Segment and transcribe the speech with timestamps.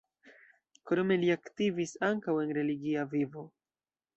[0.91, 3.49] Krome li aktivis ankaŭ en religia vivo.